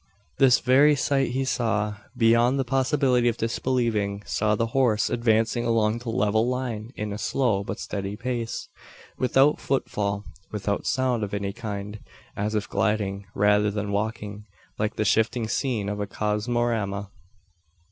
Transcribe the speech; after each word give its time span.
This 0.39 0.61
very 0.61 0.95
sight 0.95 1.29
he 1.33 1.45
saw, 1.45 1.97
beyond 2.17 2.57
the 2.57 2.65
possibility 2.65 3.27
of 3.27 3.37
disbelieving 3.37 4.23
saw 4.25 4.55
the 4.55 4.65
horse 4.73 5.11
advancing 5.11 5.63
along 5.63 5.99
the 5.99 6.09
level 6.09 6.49
line 6.49 6.89
in 6.95 7.13
a 7.13 7.19
slow 7.19 7.63
but 7.63 7.79
steady 7.79 8.15
pace 8.15 8.67
without 9.19 9.59
footfall 9.59 10.23
without 10.51 10.87
sound 10.87 11.23
of 11.23 11.35
any 11.35 11.53
kind 11.53 11.99
as 12.35 12.55
if 12.55 12.67
gliding 12.67 13.27
rather 13.35 13.69
than 13.69 13.91
walking 13.91 14.47
like 14.79 14.95
the 14.95 15.05
shifting 15.05 15.47
scene 15.47 15.87
of 15.87 15.99
a 15.99 16.07
cosmorama! 16.07 17.11